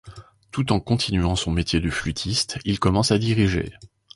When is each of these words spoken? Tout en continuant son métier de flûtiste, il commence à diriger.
Tout 0.49 0.71
en 0.71 0.79
continuant 0.79 1.35
son 1.35 1.51
métier 1.51 1.79
de 1.79 1.91
flûtiste, 1.91 2.57
il 2.65 2.79
commence 2.79 3.11
à 3.11 3.19
diriger. 3.19 3.71